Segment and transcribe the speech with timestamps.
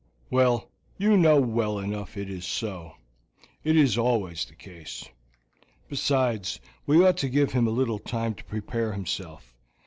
[0.31, 2.95] "Well, you know well enough it is so,
[3.63, 5.07] it is always the case;
[5.89, 9.53] besides, we ought to give him a little time to prepare himself.